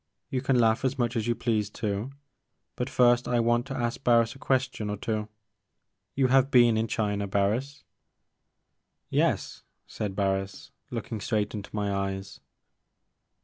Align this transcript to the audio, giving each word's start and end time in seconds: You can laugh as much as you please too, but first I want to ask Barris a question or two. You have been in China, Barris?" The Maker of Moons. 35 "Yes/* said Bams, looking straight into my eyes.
You 0.31 0.41
can 0.41 0.57
laugh 0.59 0.83
as 0.83 0.97
much 0.97 1.15
as 1.15 1.27
you 1.27 1.35
please 1.35 1.69
too, 1.69 2.09
but 2.75 2.89
first 2.89 3.27
I 3.27 3.39
want 3.39 3.67
to 3.67 3.77
ask 3.77 4.03
Barris 4.03 4.33
a 4.33 4.39
question 4.39 4.89
or 4.89 4.97
two. 4.97 5.27
You 6.15 6.29
have 6.29 6.49
been 6.49 6.75
in 6.75 6.87
China, 6.87 7.27
Barris?" 7.27 7.83
The 9.11 9.17
Maker 9.17 9.25
of 9.27 9.29
Moons. 9.33 9.41
35 9.59 9.61
"Yes/* 9.61 9.63
said 9.93 10.15
Bams, 10.15 10.71
looking 10.89 11.21
straight 11.21 11.53
into 11.53 11.69
my 11.75 11.93
eyes. 11.93 12.39